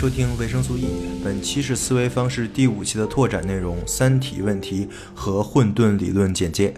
[0.00, 0.88] 收听维生素 E，
[1.22, 6.72] 本期是思维方式第五期的拓展内容：三体问题和混沌理论简介。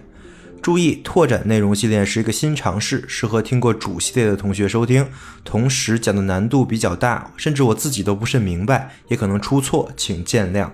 [0.60, 5.06] 注意，拓展内容系列是一个新尝试，适合听过主系列的同学收听。
[5.44, 10.68] 同时讲的难度比较大，甚至我自己都不甚明白，也可能出错，请见谅。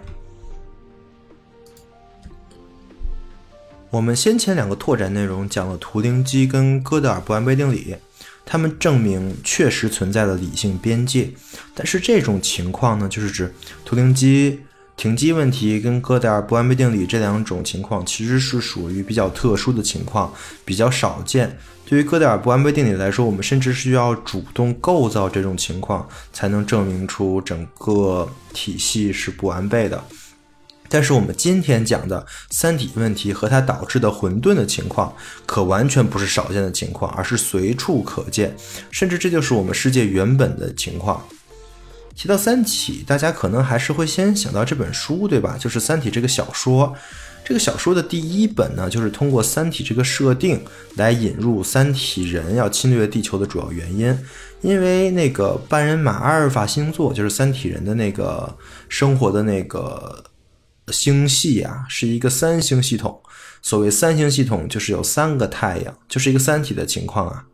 [3.90, 7.96] 我们先前两个拓展内容讲了图灵机跟哥德尔不完备定理，
[8.50, 11.28] 他们证明确实存在了理性边界。
[11.74, 13.52] 但是这种情况呢，就是指
[13.84, 14.58] 图灵机
[14.96, 20.32] 停机问题跟哥德尔不完备定理这两种情况，其实是属于比较特殊的情况，
[20.64, 21.58] 比较少见。
[21.84, 30.02] 对于哥德尔不完备定理来说，我们甚至需要主动构造这种情况，才能证明出整个体系是不完备的。
[30.88, 35.14] 但是我们今天讲的三体问题和它导致的混沌的情况，
[35.44, 38.56] 可完全不是少见的情况，而是随处可见，
[38.90, 41.22] 甚至这就是我们世界原本的情况。
[42.16, 45.56] 提到三体，大家可能还是会先想到这本书，对吧？
[45.56, 46.92] 就是《三体》这个小说。
[47.44, 50.60] 这个小说的第一本呢，就是通过三体这个设定
[50.96, 54.18] 来引入三体人要侵略地球的主要原因。
[54.62, 58.52] 因为那个半人马阿尔法星座，就是三体人的那个
[58.88, 60.24] 生活的那个。
[60.92, 63.20] 星系啊，是一个三星系统。
[63.60, 67.44] 所谓三星系统，就是有三个太阳，就是一个三体的情况啊。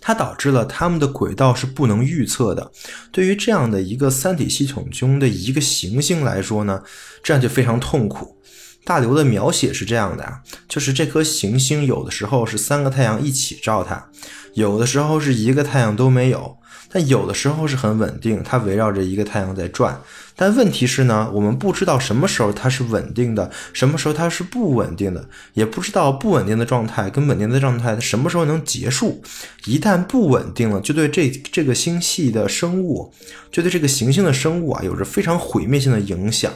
[0.00, 2.70] 它导致了它们的轨道是不能预测的。
[3.10, 6.82] 对于这样的一个三体系统中的一个行星来说呢，
[7.22, 8.38] 这样就非常痛苦。
[8.84, 14.08] 大刘的描写是这样的啊，就是这颗行星有的时候是三个太阳一起照它，
[14.54, 16.56] 有的时候是一个太阳都没有。
[16.90, 20.00] 但有的时候是很稳定，它围绕着一个太阳在转。
[20.40, 29.20] 但问题是呢，我们不知道什么时候它是稳定的，什么时候它是不稳定的，也不知道不稳定的状态跟稳定的状态什么时候能结束。
[29.64, 33.12] 一旦不稳定了，就对这这个星系的生物，
[33.50, 36.52] 就对这个行星的生物啊，有着非常毁灭性的影响。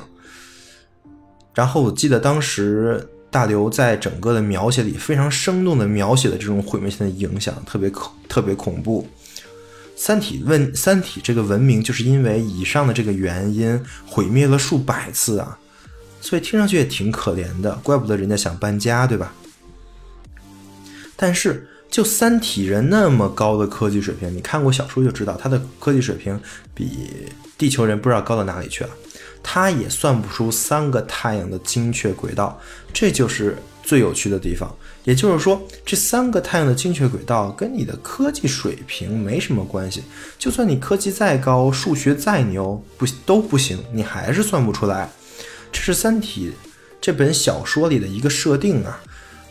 [1.53, 9.09] 然后我记得当时大刘在整个的描写里非常生动的描写的这种毁灭性的影响，特别恐特别恐怖。
[10.05, 15.57] 三体问三体这个文明就是因为以上的这个原因毁灭了数百次啊，
[16.21, 19.33] 所以听上去也挺可怜的，怪不得人家想搬家，对吧？
[21.15, 26.37] 但是就三体人那么高的科技水平，你看过小说就知道，他的科技水平
[26.75, 26.99] 比
[27.57, 28.91] 地球人不知道高到哪里去了，
[29.41, 32.61] 他也算不出三个太阳的精确轨道，
[32.93, 34.75] 这就是最有趣的地方。
[35.05, 40.03] 也就是说，这三个太阳的精确轨道跟你的科技水平没什么关系。
[40.39, 45.11] 就算你科技再高，数学再牛，不都不行，你还是算不出来。
[45.73, 46.51] 这是《三体》
[47.01, 49.01] 这本小说里的一个设定啊，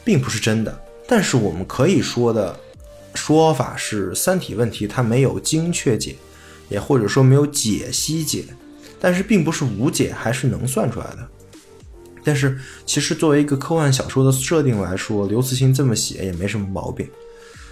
[0.06, 0.82] 并不是真的。
[1.06, 2.58] 但是我们可以说的
[3.14, 6.16] 说法是，《三体》问题它没有精确解，
[6.70, 8.46] 也或者说没有解析解，
[9.02, 11.28] 但是并不是无解，还是能算出来的。
[12.24, 17.08] 但是，其实作为一个科幻小说的设定来说，刘慈欣这么写也没什么毛病。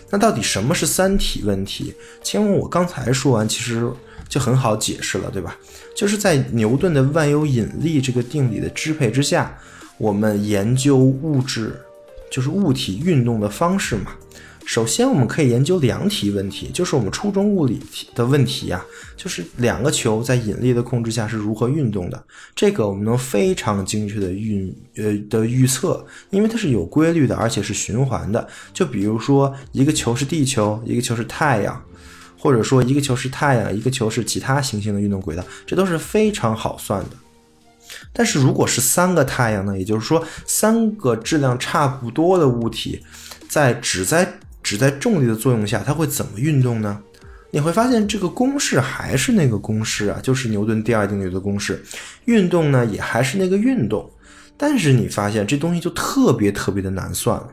[0.09, 1.93] 那到底什么是三体问题？
[2.23, 3.87] 请问我刚才说完，其实
[4.27, 5.55] 就很好解释了，对吧？
[5.95, 9.55] 就是在牛顿的万有引力这个定理的支配之下，
[9.97, 11.79] 我们研究物质，
[12.31, 14.13] 就是物体运动的方式嘛。
[14.69, 18.79] 首先，我们可以研究量体问题，就是我们初中物理题的问题呀，
[19.17, 22.23] 就是两个球在引力的控制下是如何运动的。
[22.53, 28.47] 这个我们能非常精确的运呃的预测，因为它是有规律的，而且是循环的。
[28.71, 31.83] 就比如说，一个球是地球，一个球是太阳，
[32.37, 37.09] 或者说一个球是太阳，一个球是其他行星的运动轨道，这都是非常好算的。
[38.13, 39.75] 但是如果是三个太阳呢？
[39.75, 43.03] 也就是说，三个质量差不多的物体
[43.47, 44.31] 在只在
[44.69, 47.01] 只在重力的作用下，它会怎么运动呢？
[47.49, 51.83] 你会发现这个公式还是那个公式啊，就是牛顿第二定律的公式。
[52.25, 54.07] 运动呢也还是那个运动，
[54.55, 57.49] 但是你发现这东西就特别特别的难算了。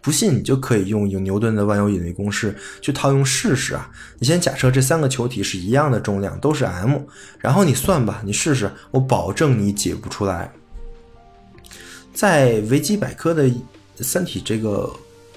[0.00, 3.90] 不信你就可以用用牛顿的万有引力公式去套用试试啊。
[4.20, 7.00] 你先假设这三个球体是一样的重量，都是 m，
[7.40, 10.48] 然后你算吧，你试试，我保证你解不出来。
[12.14, 13.48] 在维基百科的
[13.98, 14.88] 《三体》这个。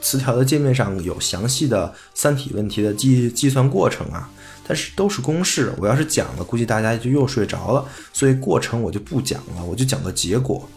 [0.05, 4.29] 词条的界面上有详细的三体问题的计计算过程啊，
[4.67, 5.73] 但是都是公式。
[5.79, 10.69] 我要是讲了，估计大家就又睡着了，所以过程我就不讲了，我就讲个结果。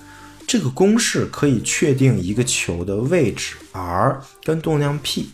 [0.47, 5.29] 这个公式可以确定一个球的位置 r 跟动量 p，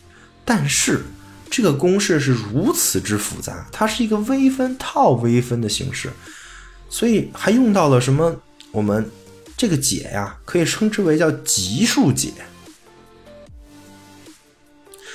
[0.44, 1.05] 但是
[1.49, 6.11] 这个公式是如此之复杂，它是一个微分套微分的形式，
[6.88, 8.35] 所以还用到了什么？
[8.73, 9.08] 我们
[9.56, 12.32] 这个解呀，可以称之为叫级数解。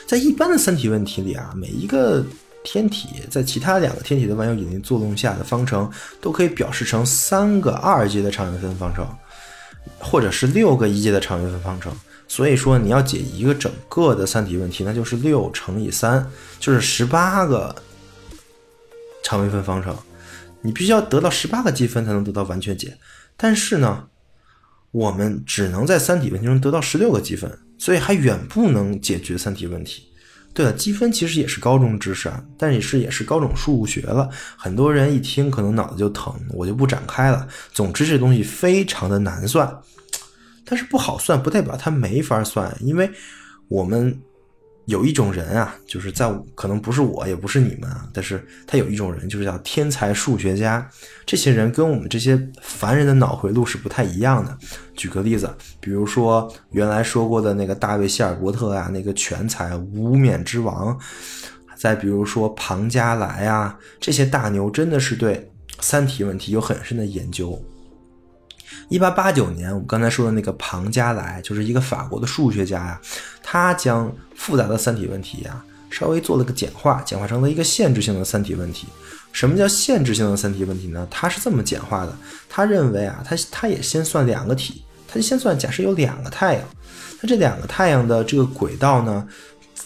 [0.09, 2.25] 在一般的三体问题里啊，每一个
[2.63, 5.87] 天体在其他两个天体的万有引力作用下的方程
[6.19, 9.07] 都可以表示成三个二阶的常微分方程，
[9.99, 11.95] 或者是六个一阶的常微分方程。
[12.27, 16.27] 所以说，你要解一个整个的三体问题，那就是六乘以三，
[16.59, 17.75] 就是十八个
[19.21, 19.95] 常微分方程。
[20.61, 22.97] 你必须要得到十八个积分才能得到完全解。
[23.37, 24.07] 但是呢，
[24.89, 30.03] 我们只能在三体问题中得到十六个积分，所以还远不能解决三体问题。
[30.53, 34.29] 对了，积分其实也是高中知识啊，但也是也是高等数学了。
[34.55, 37.47] 很多人一听可能脑子就疼，我就不展开了。
[37.73, 39.75] 总之，这东西非常的难算，
[40.63, 43.09] 但是不好算不代表它没法算，因为
[43.67, 44.21] 我们。
[44.89, 50.89] 有一种人啊，就是在可能不是我，也不是你们啊，但是他有一种人，就是叫天才数学家。
[51.27, 54.57] 这些人跟我们这些凡人的脑回路是不太一样的。
[54.95, 55.47] 举个例子，
[55.79, 60.97] 比如说原来说过的那个大卫希尔伯特啊，那个全才无冕之王；
[61.77, 67.63] 再比如说庞加莱啊，这些大牛真的是对三体问题有很深的研究。
[68.87, 73.01] 一八八九年，我们刚才说的那个庞加莱，就是一个法国的数学家呀，
[73.43, 78.87] 他将复杂的三体问题呀，稍微做了个简化，简化成了一个限制性的三体问题。
[79.31, 81.07] 什么叫限制性的三体问题呢？
[81.11, 82.17] 他是这么简化的，
[82.49, 86.63] 他认为啊，他他也先算两个体，他就先算假设有两个太阳，
[87.21, 89.27] 那这两个太阳的这个轨道呢，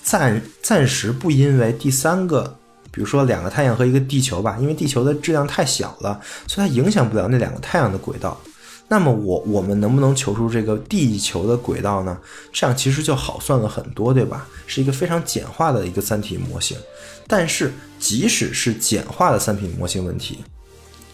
[0.01, 2.57] 暂暂时不因为第三个，
[2.89, 8.39] 比如说两个太阳和一个地球吧，因为地球的质量太小了，所以它影响不了那两个太阳的轨道。
[8.93, 12.15] 那么我我们能不能求出这个地球的轨道呢？
[12.51, 14.47] 这样其实就好算了很多，对吧？
[14.67, 16.77] 是一个非常简化的一个三体模型。
[17.27, 20.43] 但是即使是简化的三体模型问题，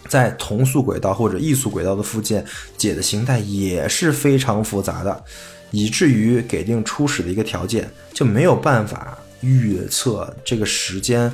[0.09, 2.45] 在同速轨道或者异速轨道的附件
[2.75, 5.23] 解的形态也是非常复杂的，
[5.71, 11.31] 以至于给定初始的一个条件就没有办法预测这个时间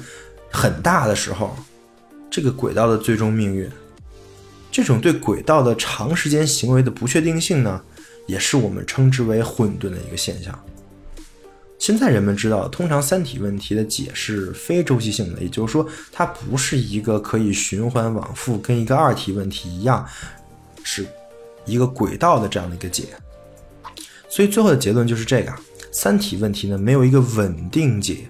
[0.51, 1.55] 很大的时候，
[2.29, 3.67] 这个轨道的最终命运。
[4.75, 7.81] 这种对轨道的长时间行为的不确定性呢，
[8.27, 10.53] 也是我们称之为混沌的一个现象。
[11.79, 20.05] 现在人们知道，通常三体问题的解是非周期性的，也就是说，它不是一个可以循环往复，跟一个二体问题一样，
[20.83, 21.07] 是
[21.65, 23.05] 一个轨道的这样的一个解。
[24.27, 25.53] 所以最后的结论就是这个：
[25.89, 28.27] 三体问题呢，没有一个稳定解。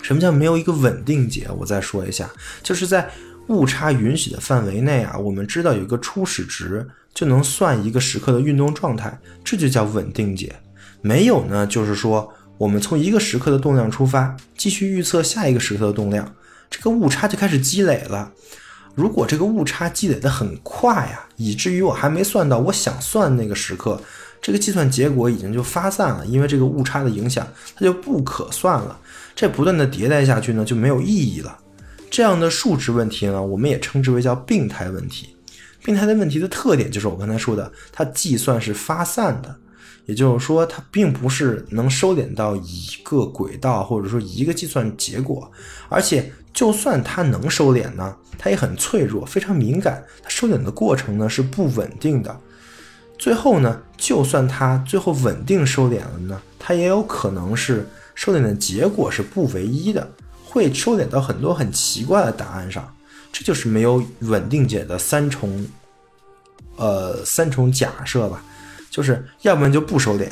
[0.00, 1.46] 什么叫没有一个稳定解？
[1.58, 2.30] 我再说一下，
[2.62, 3.10] 就是在。
[3.48, 10.54] 误差允许的范围内啊，我们知道有一个初始值就能算一个时刻的运动状态，这就叫稳定解。
[11.00, 16.32] 没有呢，就是说我们从一个时刻的动量出发，继续预测下一个时刻的动量，
[16.70, 18.32] 这个误差就开始积累了。
[18.94, 24.00] 如果这个误差积累的很快呀，以至于我还没算到我想算那个时刻，
[24.40, 28.98] 这个计算结果已经就发散了，因为这个误差的影响，它就不可算了。
[29.34, 31.58] 这不断的迭代下去呢，就没有意义了。
[32.12, 35.34] 这样的数值问题呢，我们也称之为叫病态问题。
[35.82, 39.56] 病态的问题的特点就是我刚才说的，它计算是发散的，
[40.04, 45.50] 也就是说，它并不是能收敛到一个轨道或者说一个计算结果，
[45.88, 50.04] 而且就算它能收敛呢，它也很脆弱，非常敏感。
[50.22, 52.38] 它收敛的过程呢是不稳定的。
[53.18, 60.06] 最后呢，就算它最后稳定收敛了呢，它也有可能是收敛的结果是不唯一的。
[60.52, 62.94] 会收敛到很多很奇怪的答案上，
[63.32, 65.66] 这就是没有稳定解的三重，
[66.76, 68.44] 呃，三重假设吧，
[68.90, 70.28] 就是要不然就不收敛，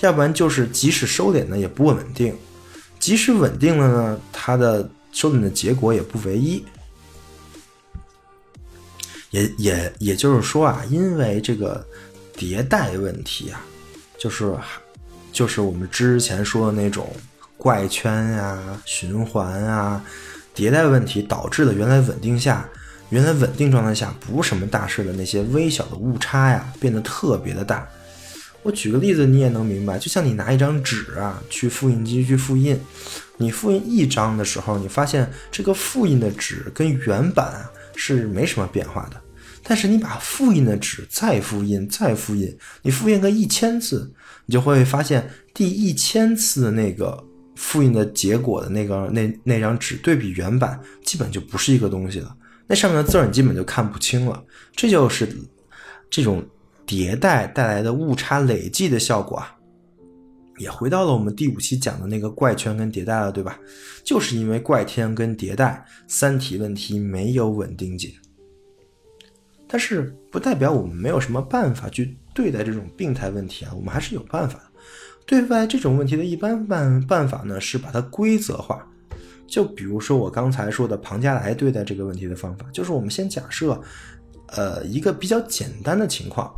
[0.00, 2.34] 要不然就是即使收敛呢也不稳定，
[2.98, 6.64] 即使稳定了呢，它的收敛的结果也不唯一，
[9.28, 11.86] 也也也就是说啊，因为这个
[12.34, 13.60] 迭代问题啊，
[14.16, 14.50] 就是
[15.30, 17.14] 就是我们之前说的那种。
[17.58, 20.02] 怪圈呀、循环啊、
[20.54, 22.66] 迭代问题导致了原来稳定下、
[23.10, 27.86] 原来稳定状态下不是什么大事的那些微小的误差呀，变得特别的大。
[28.62, 29.98] 我举个例子，你也能明白。
[29.98, 32.78] 就像你拿一张纸啊，去复印机去复印，
[33.36, 39.20] 你复印一张的时候，你发现这个复印的纸跟原版啊是没什么变化的。
[39.62, 44.12] 但是你把复印的纸再复印、再复印，你复印个一千次，
[44.46, 47.24] 你就会发现第一千次的那个。
[47.58, 52.34] 复印的结果的那个那那张纸对比原版，基本就不是一个东西了。
[52.68, 54.42] 那上面的字儿你基本就看不清了。
[54.76, 55.28] 这就是
[56.08, 56.40] 这种
[56.86, 59.54] 迭代带来的误差累计的效果啊。
[60.58, 63.58] 也回到了我们第五期讲的那个怪圈跟迭代了，对吧？
[64.04, 68.12] 就是因为怪圈跟迭代，三体问题没有稳定解。
[69.66, 74.67] 但是不代表我们没有什么办法去对待这种病态问题啊，我们还是有办法的。
[75.28, 78.82] 对待这种问题的一般办办法呢，是把它规则化。
[79.46, 83.78] 就比如说我刚才说的庞加莱对待这个问题的方法，就是我们先假设，
[84.46, 86.50] 呃，一个比较简单的情况。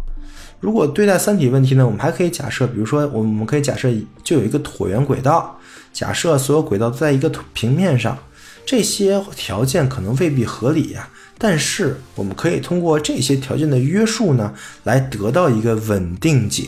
[0.61, 5.59] 如果对待三体问题呢，我们还可以假设，比如说我们可以假设就有一个椭圆轨道，
[5.93, 8.17] 假设所有轨道都在一个平面上，
[8.65, 11.09] 这些条件可能未必合理呀。
[11.39, 16.67] 但是我们可以通过这些条件的约束呢，来得到一个稳定解。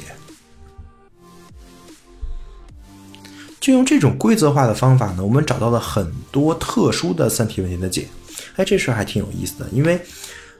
[3.62, 8.08] 就用这种规则化的方法呢，我们找到了很多特殊的三体问题的解。
[8.56, 10.00] 哎，这事儿还挺有意思的，因为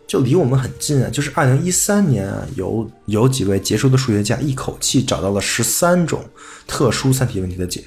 [0.07, 1.11] 就离我们很近啊。
[1.11, 6.25] 就是二零一三年啊，有有几位杰出的数学家一口气找到了十三种
[6.69, 7.83] 特殊三体问题的解，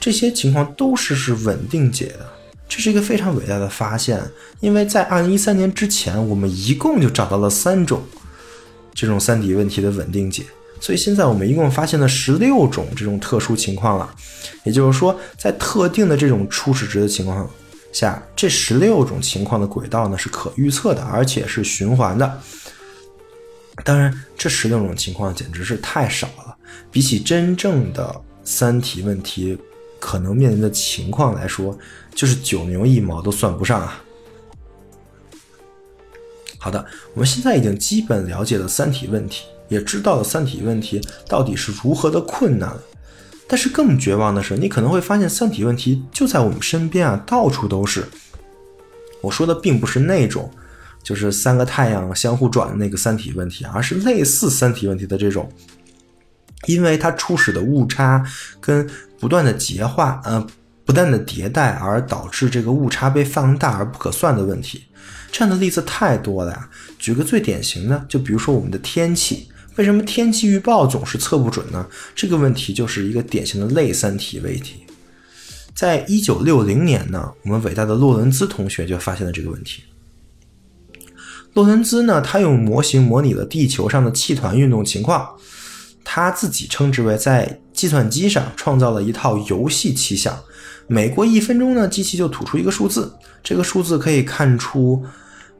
[0.00, 2.26] 这些情况都是是稳定解的。
[2.68, 4.20] 这是一个非常伟大的发现，
[4.58, 8.02] 因为在二零一三年之前，我们一共就找到了三种
[8.92, 10.42] 这种三体问题的稳定解，
[10.80, 14.14] 所以现在我们一共发现了十六种这种特殊情况了。
[14.64, 17.48] 也就是说，在特定的这种初始值的情况
[17.92, 22.40] 下，这十六种情况的轨道呢是可预测的，而且是循环的。
[23.84, 26.56] 当然，这十六种情况简直是太少了，
[26.90, 29.58] 比起真正的三体问题
[29.98, 31.76] 可能面临的情况来说。
[32.14, 34.02] 就是九牛一毛都算不上啊！
[36.56, 42.82] 好的，我们现在已经基本了解了三体问题，也知道了三体问题到底是如何的困难了。
[43.48, 48.04] 但是更绝望的是，你可能会发现三体问题就在我们身边啊，到处都是。
[49.20, 50.50] 我说的并不是那种，
[51.02, 55.50] 就是三个太阳相互转的那个三体问题，而是类似三体问题的这种，
[56.66, 58.24] 因为它初始的误差
[58.60, 60.46] 跟不断的结化，呃。
[60.86, 64.84] 不断的迭代而导致这个误差被放大而不可算的问题，
[65.32, 66.70] 这样的例子太多了呀。
[66.96, 71.86] 举个最典型的，就比如说我们的天气，为什么天气预报总是测不准呢？
[72.14, 74.84] 这个问题就是一个典型的类三体问题。
[75.74, 79.82] 在一九六零年呢，我们伟大的洛伦兹同学就发现了这个问题。
[81.52, 85.28] 洛伦兹呢，他用模型模拟了地球上的气团运动情况，
[86.02, 90.38] 他自己称之为在计算机上创造了一套游戏气象。
[90.86, 95.04] 每过一分钟呢，机器就吐出一个数字，这个数字可以看出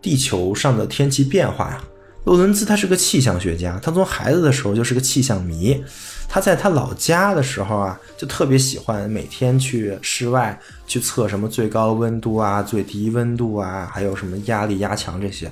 [0.00, 1.82] 地球上的天气变化呀。
[2.26, 5.80] 洛伦兹他是个气象学家，他从孩子的时候就是个气象迷。
[6.28, 15.48] 他在他老家的时候啊，就特别喜欢每天去室外去测什么最高温度啊、最低温度啊，还有什么压力、压强这些。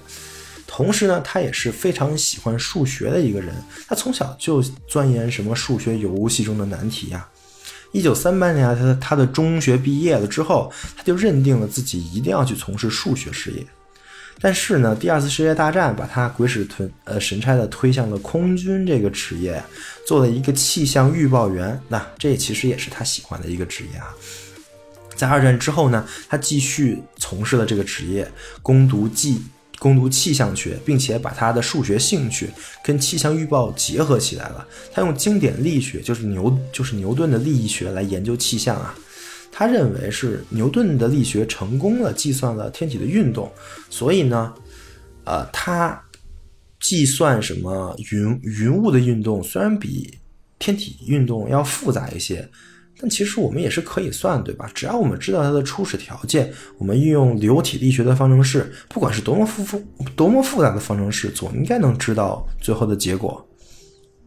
[0.67, 3.55] 同时呢，他也是非常喜欢数学的一个人，
[3.87, 7.25] 他从小就钻研什么数学游戏中的难题呀。
[7.93, 13.65] 一九三八年，他他的中学毕业了之后，他就认定了自己一定要去从事数学事业。
[14.41, 19.63] 但是呢，第二次世界大战把他鬼使吞呃神差的推向了空军这个职业，
[20.07, 21.81] 做了一个气象预报员。
[21.89, 24.15] 那这其实也是他喜欢的一个职业啊。
[25.15, 28.31] 在二战之后呢，他继续从事了这个职业，
[28.63, 29.43] 攻读技。
[29.81, 32.49] 攻读气象学，并且把他的数学兴趣
[32.83, 34.67] 跟气象预报结合起来了。
[34.95, 38.95] 他用经典力学，就是牛，就是牛顿的力学来研究气象啊。
[39.57, 43.49] 他认为是牛顿的力学成功了计算了天体的运动，
[43.89, 44.53] 所以呢，
[45.23, 46.03] 呃，他
[46.81, 50.19] 计算什么云云雾的运动，虽然比
[50.59, 52.51] 天体运动要复杂一些。
[53.01, 54.71] 但其实我们也是可以算，对吧？
[54.75, 59.81] 只要我们知道它的初始条件，我们运用流体力学的方程式，不管是多么复复、
[60.17, 63.47] 多么复杂的方程式，总应该能知道最后的结果。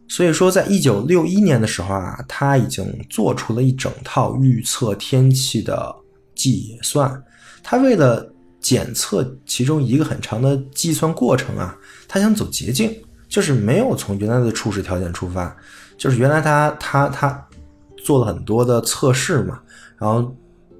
[0.08, 5.94] 所以说，在一九六一年的时候啊，他已经做出了一整套预测天气的
[6.34, 7.22] 计算。
[7.62, 11.76] 他为了检测其中一个很长的计算过程啊，
[12.08, 12.90] 他想走捷径，
[13.28, 15.54] 就是没有从原来的初始条件出发，
[15.96, 17.44] 就是原来他他他。
[18.04, 19.60] 做了很多的测试嘛，
[19.98, 20.34] 然后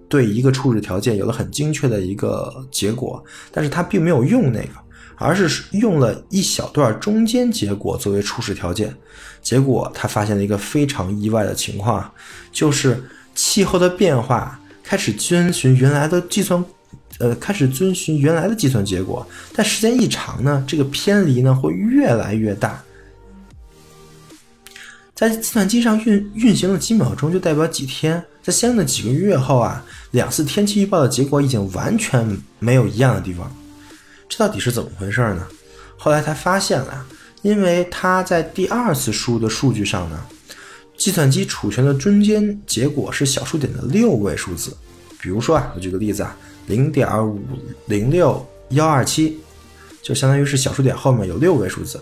[0.08, 4.70] 对一个初始条件有了很精确的一个结果，但是他并没有用那个，
[5.18, 8.94] 而是用了一小段中间结果作为初始条件，
[9.42, 12.10] 结果他发现了一个非常意外的情况，
[12.52, 13.02] 就是
[13.34, 16.64] 气候的变化开始遵循原来的计算，
[17.18, 22.82] 呃，开始遵循原来的计算结果，但时间一长呢，这个偏离呢会越来越大。
[25.14, 28.22] 在计算机上运运行了几秒钟，就代表几天。
[28.40, 32.24] 在相应的几个月后啊，两次天气预报的结果已经完全
[32.60, 33.52] 没有一样的地方。
[34.28, 35.46] 这到底是怎么回事呢？
[35.96, 37.06] 后来他发现了，
[37.42, 40.22] 因为他在第二次输入的数据上呢，
[40.96, 44.76] 计算机储存的中间结果是小数点的六位数字。
[45.20, 47.40] 比如说啊，我举个例子啊，零点五
[47.86, 49.40] 零六幺二七，
[50.02, 52.00] 就相当于是小数点后面有六位数字。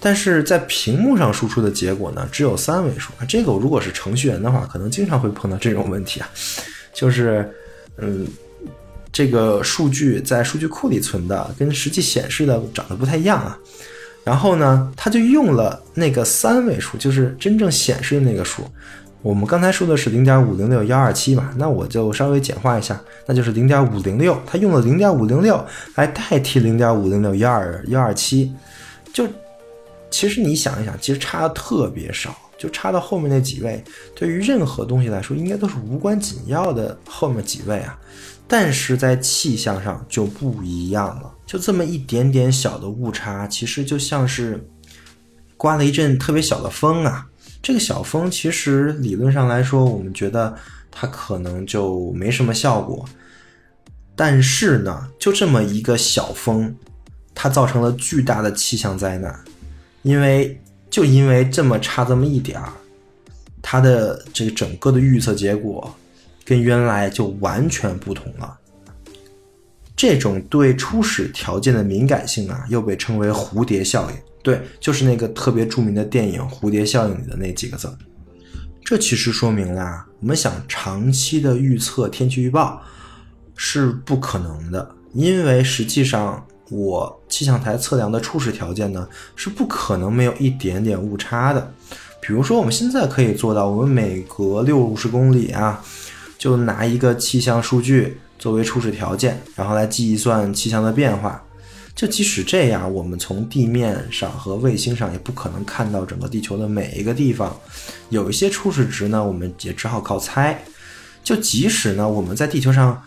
[0.00, 3.12] 但是在屏幕上输出的结果呢，只有三位数。
[3.28, 6.28] 这个如果是程序员的话，可能经常会碰到这种问题啊，
[6.92, 7.48] 就是
[7.96, 8.26] 嗯，
[9.14, 13.56] 这个数据在数据库里存的跟实际显示的长得不太一样啊。
[14.24, 18.64] 然后呢，他就用了那个三位数，就是真正显示的那个数。
[19.22, 24.36] 我们刚才说的是零点五零六幺二七嘛，那我就稍微简化一下，那就是零点五零六。
[24.44, 28.52] 他用了零点五零六来代替零点五零六幺二幺二七，
[29.12, 29.28] 就
[30.10, 33.82] 其实你想一想，其实差的特别少，就差到后面那几位，
[34.14, 37.98] 对于任何东西来说，应该都是无关紧要的后面几位啊。
[38.46, 44.68] 但是在气象上就不一样了，就这么一点点小的误差，其实就像是
[45.56, 47.26] 刮了一阵特别小的风啊。
[47.62, 50.54] 这个小风其实理论上来说，我们觉得
[50.90, 53.04] 它可能就没什么效果。
[54.14, 56.76] 但是呢，就这么一个小风，
[57.34, 59.42] 它造成了巨大的气象灾难，
[60.02, 60.60] 因为
[60.90, 62.72] 就因为这么差这么一点儿，
[63.62, 65.92] 它的这个整个的预测结果
[66.44, 68.58] 跟原来就完全不同了。
[69.96, 74.16] 这种对初始条件的敏感性啊，又被称为蝴蝶效应。
[74.42, 77.90] 对，就是那个特别著名的电影《蝴蝶效应》里的那几个字。
[78.84, 82.82] 这其实说明了，我们想长期的预测天气预报
[83.56, 91.72] 是不可能的，因为实际上我气象台测量的初始条件呢是不可能没有一点点误差的。
[92.20, 95.82] 比如说，我们现在可以做到，我们每隔六十公里啊，
[96.44, 101.42] 就拿一个气象数据作为初始条件，然后来计算气象的变化。
[101.94, 107.58] 就即使这样，我们从地面上和卫星上也不可能看到整个地球的每一个地方。
[108.10, 110.62] 有一些初始值呢，我们也只好靠猜。
[111.22, 113.02] 就即使呢，我们在地球上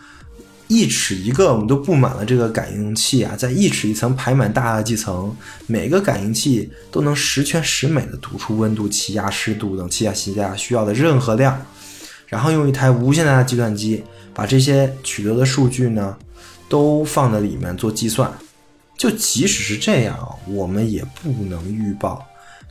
[0.66, 5.32] 一尺一个，我们都布满了这个感应器啊，在一尺一层排满大气层，
[5.68, 11.64] 每个感应器都能十全十美的读出温度、气压、湿度等气压、气压需要的任何量，
[12.28, 16.16] 然后用一台无限大的计算机把这些取得的数据呢，
[16.68, 18.32] 都放在里面做计算。
[18.96, 22.26] 就即使是这样，我们也不能预报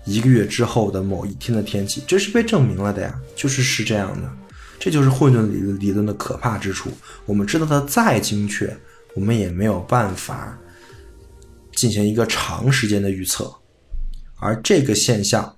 [0.05, 4.29] 一个月之后的某一天的天气，这是被证明了的呀，就是是这样的，
[4.77, 6.89] 这就是混沌理理论的可怕之处。
[7.25, 8.77] 我们知道它再精确，
[9.15, 10.57] 我们也没有办法
[11.73, 13.49] 进行一个长时间的预测，
[14.35, 15.55] 而这个现象，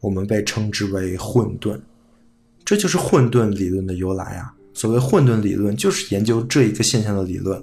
[0.00, 1.78] 我们被称之为混沌，
[2.64, 4.52] 这就是混沌理论的由来啊。
[4.74, 7.62] 所谓混沌理论，就是研究这一个现象的理论。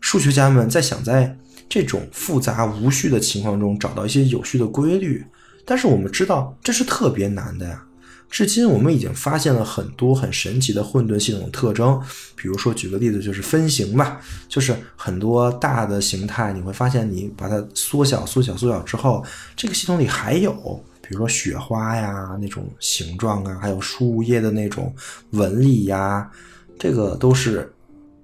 [0.00, 1.36] 数学家们在想在
[1.68, 5.24] 这种复杂无序的情况中找到一些有序的规律，
[5.64, 7.82] 但是我们知道这是特别难的呀。
[8.28, 12.00] 至今我们已经发现了很多很神奇的混沌系统特征，
[12.34, 19.24] 比如说举个例子就是分形吧，就是很多大的形态，你会发现你把它缩小、缩小、缩小之后，
[19.56, 24.94] 这个系统里还有，比如说雪花呀那种形状啊，还有树叶的那种
[25.30, 26.30] 纹理呀，
[26.78, 27.72] 这个都是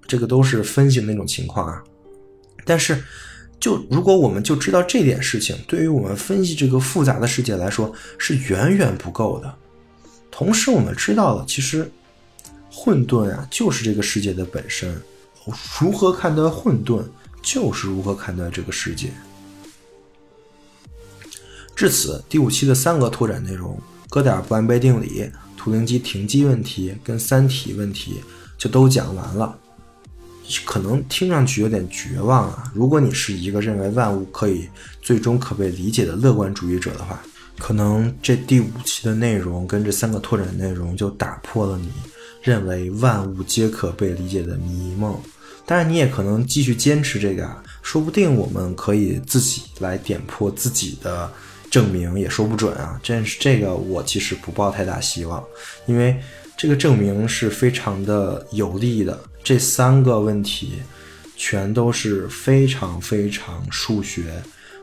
[0.06, 1.82] 这个都是分形那种情况啊，
[2.64, 3.02] 但是。
[3.62, 9.54] 就如果我们就知道这点事情，对于我们分析这个复杂的世界来说是远远不够的。
[10.32, 11.88] 同时，我们知道了，其实
[12.72, 15.00] 混沌啊，就是这个世界的本身。
[15.80, 17.04] 如何看待混沌，
[17.40, 19.12] 就是如何看待这个世界。
[21.74, 28.20] 至此，第五期的三个拓展内容——哥德尔不完备定理、图灵机停机问题跟三体问题，
[28.58, 29.58] 就都讲完了。
[30.64, 32.70] 可能听上去有点绝望啊！
[32.74, 34.68] 如果你是一个认为万物可以
[35.00, 37.18] 最终可被理解的乐观主义者的话，
[37.58, 41.88] 可能这第五期的内容跟这三个拓展内容就打破了你
[42.42, 45.18] 认为万物皆可被理解的迷梦。
[45.64, 51.32] 当然，你也可能继续坚持这个啊，说不定我们可以自己来点破自己的
[51.72, 53.00] 证明，也说不准啊。
[53.02, 55.42] 这是这个，我其实不抱太大希望，
[55.86, 56.20] 因为
[56.54, 59.18] 这个证明是非常的有利的。
[59.42, 60.74] 这三个问题
[61.34, 64.34] 全都是非常非常数学，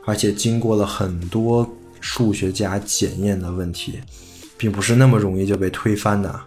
[0.04, 1.64] 而且经过了很多
[2.00, 4.00] 数学家检验的问题，
[4.58, 6.40] 并不是那么容易就被推翻的。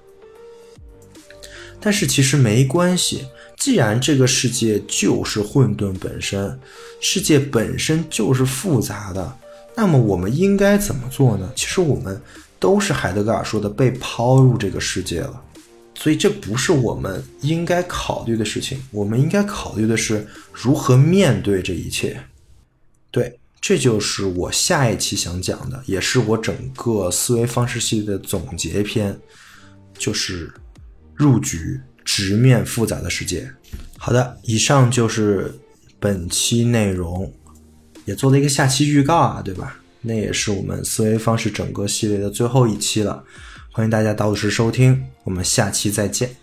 [1.79, 3.25] 但是其实没关系，
[3.57, 6.59] 既然这个世界就是混沌本身，
[6.99, 9.37] 世界本身就是复杂的，
[9.75, 11.51] 那么我们应该怎么做呢？
[11.55, 12.21] 其实我们
[12.59, 15.41] 都是海德格尔说的被抛入这个世界了。
[15.95, 22.19] 所以这不是我们应该考虑的事情，我们应该考虑的是如何面对这一切。
[23.11, 29.17] 对，这就是我下一期想讲的，也是我整个思维方式系列的总结篇，
[29.97, 30.51] 就是
[31.13, 33.49] 入局，直面复杂的世界。
[33.97, 35.53] 好的，以上就是
[35.99, 37.31] 本期内容，
[38.05, 39.79] 也做了一个下期预告啊，对吧？
[40.01, 43.23] 那也是我们思维方式整个系列的最后一期了。
[43.71, 46.42] 欢迎大家到时收听，我们下期再见。